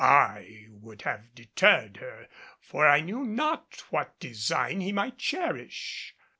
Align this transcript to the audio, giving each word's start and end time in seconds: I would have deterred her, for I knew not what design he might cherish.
I 0.03 0.65
would 0.71 1.03
have 1.03 1.35
deterred 1.35 1.97
her, 1.97 2.27
for 2.59 2.87
I 2.87 3.01
knew 3.01 3.23
not 3.23 3.83
what 3.91 4.19
design 4.19 4.81
he 4.81 4.91
might 4.91 5.19
cherish. 5.19 6.15